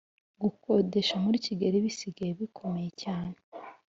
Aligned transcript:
gukodesha 0.41 1.15
muri 1.23 1.37
kigali 1.45 1.77
bisigaye 1.85 2.31
bikomeye 2.39 2.89
cyane 3.03 3.35